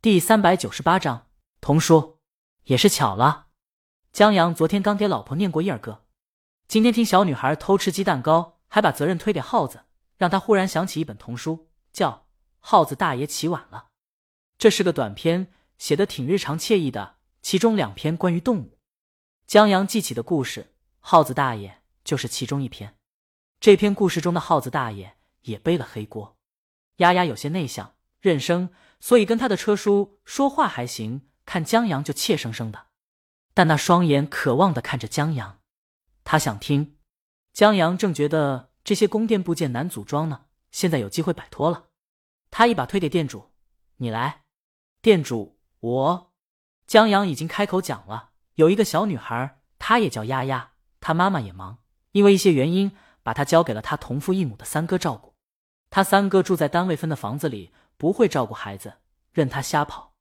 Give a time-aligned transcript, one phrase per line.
[0.00, 1.26] 第三百九十八章
[1.60, 2.20] 童书，
[2.66, 3.48] 也是巧了。
[4.12, 6.04] 江阳昨天刚给老婆念过一儿歌，
[6.68, 12.10] 今天听小女孩偷吃鸡蛋糕，还把责任推给耗子，让他忽然想起一本童书，叫
[12.60, 13.88] 《耗子大爷起晚了》。
[14.56, 18.78] 这是个短篇，写的挺日常惬意的，其中两篇关于动物。
[19.48, 22.94] 江阳记起的故事，耗子大爷就是其中一篇。
[23.58, 26.36] 这篇故事中的耗子大爷也背了黑锅。
[26.98, 28.70] 丫丫有些内向、认生，
[29.00, 32.86] 所以跟他的车叔说话还行，看江阳就怯生生的。
[33.54, 35.60] 但那双眼渴望的看着江阳，
[36.24, 36.96] 他想听。
[37.52, 41.86] 江阳正觉得这些宫殿部件难组装呢，现在有机会摆脱了。
[42.50, 43.50] 他一把推给店主
[43.98, 44.42] ：“你来。”
[45.02, 46.32] 店主：“我。”
[46.86, 51.78] 江阳已经开口讲了，有一个小女孩，她也叫丫丫，她妈妈也忙，
[52.12, 55.34] 因为一些原因，把她交给了她同父异母的三哥照顾。
[55.90, 58.94] 他三哥住在单位分的房子里，不会照顾孩子，
[59.32, 60.14] 任他瞎跑。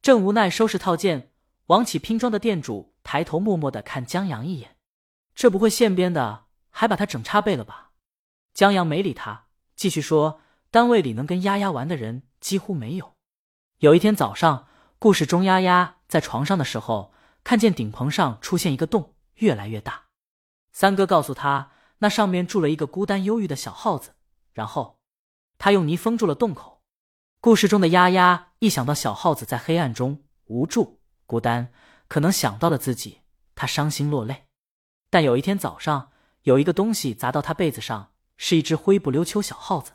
[0.00, 1.32] 正无奈收拾套件，
[1.66, 4.76] 王启拼装的店主抬头默默的看江阳一眼，
[5.34, 7.92] 这不会现编的，还把他整插背了吧？
[8.52, 13.14] 江阳没理他，继续说：单位里能跟丫丫玩的人几乎没有。
[13.78, 20.04] 有一天早上，故事中丫丫在床上的时候，看见顶棚上出现一个洞，越来越大。
[20.72, 24.14] 三哥告诉他，那上面住了一个孤单忧郁的小耗子，
[24.52, 25.00] 然后。
[25.56, 26.73] 他用泥封住了洞口。
[27.44, 31.70] 故事中的丫丫一想到小耗子在黑暗中无助、孤单，
[32.08, 33.20] 可能想到了自己，
[33.54, 34.46] 她伤心落泪。
[35.10, 36.10] 但有一天早上，
[36.44, 39.92] 有一个东西砸到她被子上，是一只灰不溜秋小耗子。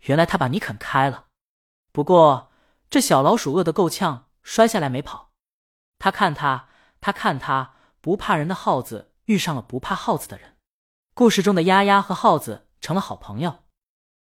[0.00, 1.28] 原来他把泥啃开了。
[1.90, 2.52] 不过
[2.90, 5.30] 这小老鼠饿得够呛，摔下来没跑。
[5.98, 6.68] 他看他，
[7.00, 10.58] 他看他，不怕人的耗子遇上了不怕耗子的人。
[11.14, 13.60] 故事中的丫丫和耗子成了好朋友。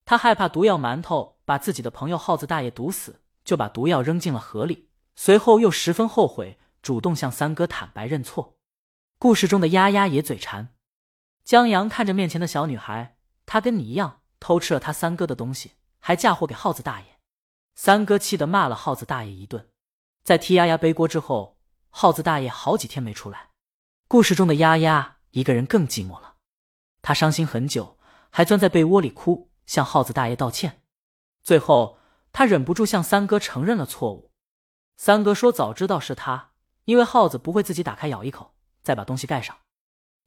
[0.05, 4.89] 他害怕毒药馒头把自己的朋友耗子大爷毒死，就把毒药扔进了河里。
[5.15, 8.57] 随后又十分后悔，主动向三哥坦白认错。
[9.19, 10.69] 故事中的丫丫也嘴馋。
[11.43, 17.19] 江阳看着面前的小女孩，她跟你一样偷吃了他三哥的东西，还嫁祸给耗子大爷。
[17.75, 19.69] 三哥气得骂了耗子大爷一顿。
[20.23, 21.57] 在替丫丫背锅之后，
[21.89, 23.49] 耗子大爷好几天没出来。
[24.07, 26.35] 故事中的丫丫一个人更寂寞了，
[27.01, 27.97] 她伤心很久，
[28.29, 29.49] 还钻在被窝里哭。
[29.65, 30.82] 向耗子大爷道歉，
[31.43, 31.97] 最后
[32.31, 34.31] 他忍不住向三哥承认了错误。
[34.97, 36.51] 三哥说：“早知道是他，
[36.85, 39.57] 因为耗子不会自己打开咬一口，再把东西盖上。”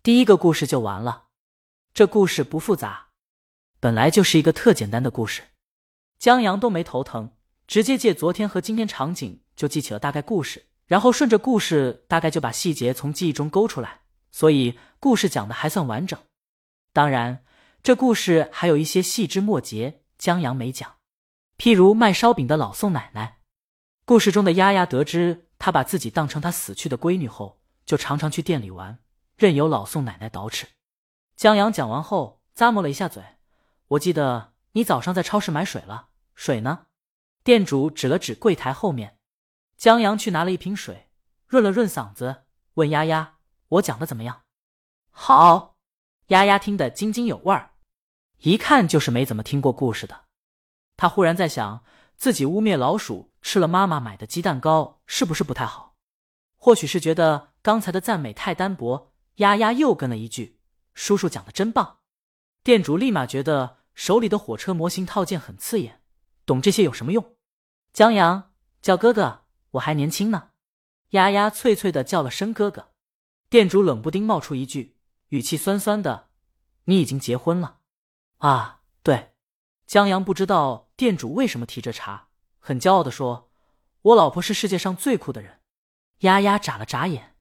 [0.02, 1.24] 第一个故事就完了。
[1.94, 3.08] 这故事不复杂，
[3.80, 5.42] 本来就是一个特简单的故事。
[6.18, 7.32] 江阳都没头疼，
[7.66, 14.00] 直接借昨天和今天场景就记起了大概故事，然后顺着故事大概就把细节从记忆中勾出来，
[14.30, 16.18] 所以故事讲的还算完整。
[16.92, 17.42] 当然。
[17.82, 20.95] 这故事还有一些细枝末节，江阳没讲。
[21.58, 23.38] 譬如卖烧饼的老宋奶奶，
[24.04, 28.98] 故事中的丫丫得知她把自己当成她死去的闺女后，就常常去店里玩，
[29.36, 30.64] 任由老宋奶奶捯饬。
[31.34, 33.22] 江阳讲完后，咂摸了一下嘴
[33.88, 36.86] ：“我记得你早上在超市买水了，水呢？”
[37.42, 39.18] 店主指了指柜台后面。
[39.76, 41.08] 江阳去拿了一瓶水，
[41.46, 43.36] 润了润嗓子，问丫丫
[43.68, 44.42] ：“我讲的怎么样
[45.10, 45.76] ？”“好。”
[46.28, 47.70] 丫丫听得津津有味儿。
[48.40, 50.25] 一看就是没怎么听过故事的，
[50.96, 51.84] 他忽然在想，
[52.16, 55.94] 自己污蔑老鼠吃了妈妈买的鸡蛋糕，是不是不太好？
[56.56, 60.58] 或许是觉得刚才的赞美太单薄，丫丫又跟了一句
[60.94, 61.98] ：“叔叔讲的真棒。”
[62.64, 66.00] 店主立马觉得手里的火车模型套件很刺眼，
[66.44, 67.36] 懂这些有什么用？
[67.92, 68.52] 江阳
[68.82, 69.42] 叫哥哥，
[69.72, 70.50] 我还年轻呢。
[71.10, 72.88] 丫丫脆脆的叫了声哥哥，
[73.48, 74.96] 店主冷不丁冒出一句，
[75.28, 76.30] 语气酸酸的
[76.86, 77.78] ：“你已经结婚了。”
[78.38, 78.80] 啊，
[79.86, 83.50] 江阳不知道店主为什么提这茬，很骄傲的说
[84.02, 85.60] ：“我老婆是世界上最酷的人。”
[86.20, 87.36] 丫丫眨了眨眼，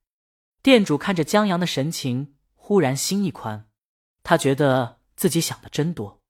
[0.62, 3.68] 店主看着江阳的神情，忽然心一宽，
[4.22, 6.22] 他觉得自己想的真多。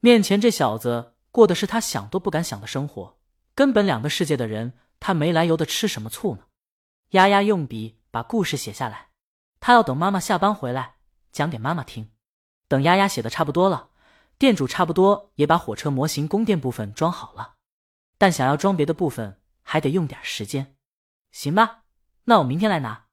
[0.00, 3.18] 面前这小子过的是他想都不敢想的生活，
[3.54, 6.44] 根本两个世界的人，他没来由的吃什么醋呢？
[7.10, 9.08] 丫丫用笔把故事写下来，
[9.58, 10.96] 他要等妈妈下班回来
[11.32, 12.12] 讲给妈妈听。
[12.68, 13.90] 等丫丫写的差不多了。
[14.38, 17.54] 店主差不多也把火车模型供电部分装好了，
[18.18, 20.76] 但想要装别的部分还得用点时间。
[21.32, 21.84] 行吧，
[22.24, 23.06] 那我明天来拿。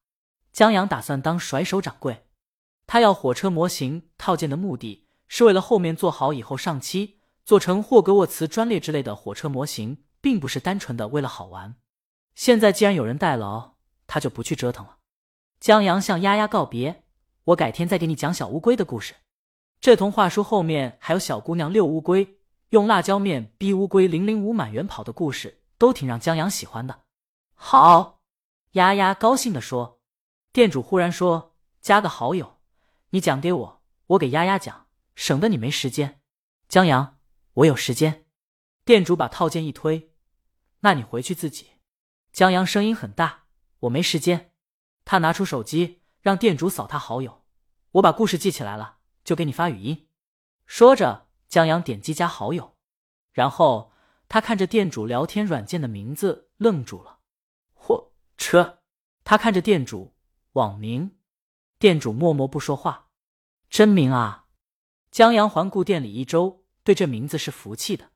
[0.51, 2.27] 江阳打算当甩手掌柜，
[2.85, 11.75] 他要火车模型套件的目的是为了后面做好以后上漆，做成霍格沃茨专列之类的火车模型，并不是单纯的为了好玩。
[12.35, 13.75] 现在既然有人代劳，
[14.05, 14.97] 他就不去折腾了。
[15.59, 17.03] 江阳向丫丫告别，
[17.45, 19.15] 我改天再给你讲小乌龟的故事。
[19.83, 22.38] 这童话书后面还有小姑娘遛乌龟，
[22.69, 27.01] 用辣椒面逼乌龟零零五满园跑的故事，都挺让江阳喜欢的。
[27.53, 28.21] 好，
[28.71, 30.00] 丫丫高兴地说。
[30.53, 32.62] 店主忽然说：“加个好友，
[33.09, 36.21] 你讲给我，我给丫丫讲，省得你没时间。”
[36.69, 37.18] 江阳，
[37.56, 38.24] 我有时间。
[38.85, 40.13] 店主把套件一推
[40.80, 41.71] ：“那你回去自己。”
[42.31, 43.47] 江阳声音很大
[43.81, 44.53] ：“我没时间。”
[45.03, 47.44] 他拿出手机，让店主扫他好友。
[47.91, 50.07] 我把故事记起来了，就给你发语音。
[50.65, 52.75] 说着，江阳点击加好友，
[53.31, 53.91] 然后
[54.27, 57.19] 他看着店主聊天软件的名字，愣住了。
[57.73, 58.79] 货车，
[59.23, 60.13] 他看着店主。
[60.53, 61.17] 网名，
[61.79, 63.09] 店主默默不说话。
[63.71, 64.45] 真名啊！
[65.09, 68.11] 江阳环顾店里一周，对这名字是服气的。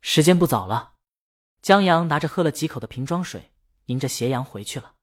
[0.00, 0.94] 时间不早了，
[1.62, 3.52] 江阳拿着喝了几口的瓶装水，
[3.86, 4.96] 迎着斜阳回去了。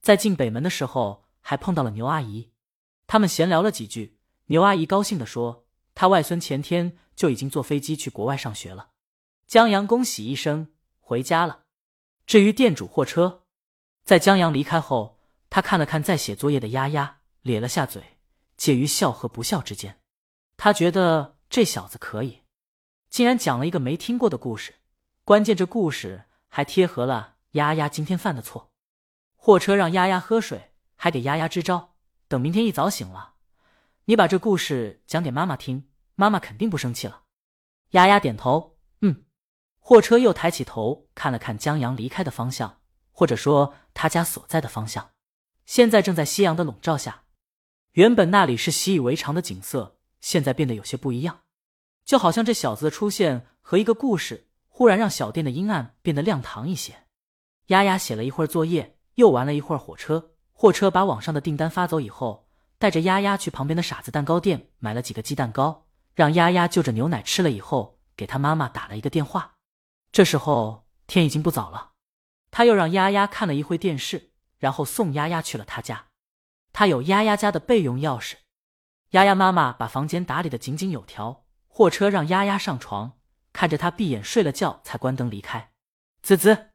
[0.00, 2.52] 在进北门的时候，还碰到了牛阿姨，
[3.06, 4.15] 他们闲聊了几句。
[4.46, 8.90] 牛阿姨高兴地说：“他外孙前天就已经坐飞机去国外上学了。”
[9.46, 11.64] 江阳恭喜一声，回家了。
[12.26, 13.44] 至于店主货车，
[14.04, 15.16] 在江阳离开后。
[15.48, 18.18] 他看了看在写作业的丫丫，咧了下嘴，
[18.56, 20.00] 介于笑和不笑之间。
[20.56, 22.42] 他觉得这小子可以，
[23.08, 24.74] 竟然讲了一个没听过的故事，
[25.24, 28.72] 关键这故事还贴合了丫丫今天犯的错。
[29.36, 31.94] 货车让丫丫喝水，还给丫丫支招，
[32.26, 33.35] 等明天一早醒了，
[34.08, 37.22] 你把这故事讲给妈妈听，妈妈肯定不生气了。
[37.90, 39.24] 丫丫点头，嗯。
[39.80, 42.78] 货车又抬起头看了看江阳离开的方向，
[43.10, 45.10] 或者说他家所在的方向。
[45.64, 47.24] 现在正在夕阳的笼罩下，
[47.94, 51.40] 原本那里是习以为常的景色，现在变得有些不一样，
[52.04, 57.06] 就好像这小子的出现和一个故事，忽然让小店的阴暗变得亮堂一些。
[57.66, 60.30] 丫丫写了一会儿作业，又玩了一会儿火车。
[60.52, 62.45] 货车把网上的订单发走以后，
[62.78, 69.54] 带着丫丫去旁边的傻子蛋糕店买了几个鸡蛋糕，让丫丫就着牛奶吃了以后，给他妈妈打了一个电话。
[70.12, 71.92] 这时候天已经不早了，
[72.50, 74.32] 他又让丫丫看了一会电视。
[74.58, 76.06] 然后送丫丫去了他家，
[76.72, 78.36] 他有丫丫家的备用钥匙。
[79.10, 81.44] 丫丫妈妈把房间打理的井井有条。
[81.68, 83.18] 货车让丫丫上床，
[83.52, 85.72] 看着她闭眼睡了觉，才关灯离开。
[86.22, 86.70] 滋滋，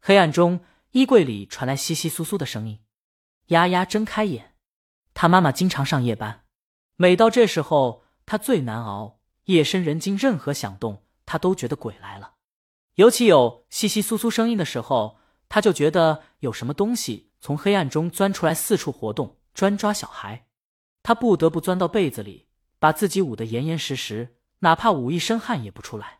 [0.00, 2.82] 黑暗中衣柜里传来窸窸窣窣的声音。
[3.48, 4.54] 丫丫睁开眼，
[5.18, 6.44] 他妈妈经常上夜班，
[6.96, 9.18] 每到这时候他最难熬。
[9.44, 12.34] 夜深人静，任何响动他都觉得鬼来了，
[12.96, 15.18] 尤其有窸窸窣窣声音的时候。
[15.48, 20.48] 他就觉得有什么东西从黑暗中钻出来，四处活动，专抓小孩。
[21.04, 22.48] 他不得不钻到被子里，
[22.80, 26.18] 把自己捂得严严实实，哪怕捂一身汗也不出来。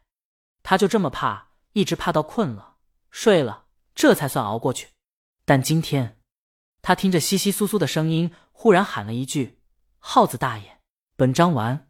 [0.62, 2.76] 他就这么怕，一直怕到困了，
[3.10, 3.64] 睡了，
[3.96, 4.90] 这才算熬过去。
[5.44, 6.20] 但今天，
[6.80, 9.58] 他听着窸窸窣窣的声音，忽然喊了一句
[10.00, 10.78] ：“耗子大爷，
[11.14, 11.85] 本章完。”